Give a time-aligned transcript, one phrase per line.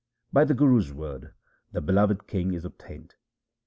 [0.33, 1.35] By the Guru's word
[1.71, 3.13] the beloved King is obtained.